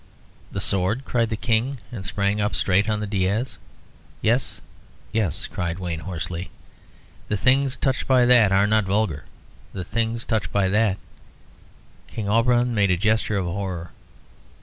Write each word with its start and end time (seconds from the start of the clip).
"The 0.51 0.59
sword!" 0.59 1.05
cried 1.05 1.29
the 1.29 1.35
King; 1.37 1.77
and 1.91 2.03
sprang 2.03 2.41
up 2.41 2.55
straight 2.55 2.89
on 2.89 3.01
the 3.01 3.05
daïs. 3.07 3.57
"Yes, 4.23 4.59
yes," 5.11 5.45
cried 5.45 5.77
Wayne, 5.77 5.99
hoarsely. 5.99 6.49
"The 7.27 7.37
things 7.37 7.75
touched 7.75 8.07
by 8.07 8.25
that 8.25 8.51
are 8.51 8.65
not 8.65 8.85
vulgar; 8.85 9.25
the 9.73 9.83
things 9.85 10.25
touched 10.25 10.51
by 10.51 10.69
that" 10.69 10.97
King 12.11 12.27
Auberon 12.27 12.73
made 12.73 12.89
a 12.89 12.97
gesture 12.97 13.37
of 13.37 13.45
horror. 13.45 13.91